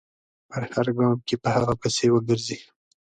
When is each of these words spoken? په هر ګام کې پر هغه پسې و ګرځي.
په 0.49 0.57
هر 0.75 0.87
ګام 0.97 1.17
کې 1.27 1.35
پر 1.43 1.49
هغه 1.57 1.73
پسې 1.81 2.07
و 2.09 2.15
ګرځي. 2.27 2.57